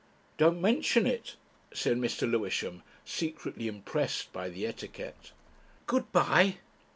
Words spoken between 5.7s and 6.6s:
"Good bye."